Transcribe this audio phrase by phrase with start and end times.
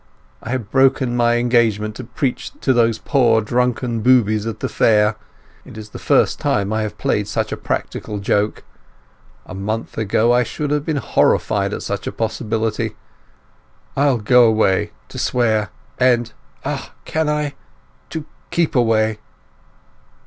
[0.41, 5.77] "I have broken my engagement to preach to those poor drunken boobies at the fair—it
[5.77, 8.63] is the first time I have played such a practical joke.
[9.45, 12.95] A month ago I should have been horrified at such a possibility.
[13.95, 17.53] I'll go away—to swear—and—ah, can I!
[18.09, 19.19] to keep away."